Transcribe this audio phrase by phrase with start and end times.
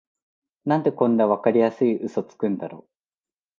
[0.65, 2.87] なんでこんなわかりやすいウソつくんだろ